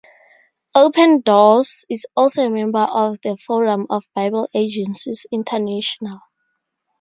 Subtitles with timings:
[0.73, 6.17] Open Doors is also a member of the Forum of Bible Agencies International.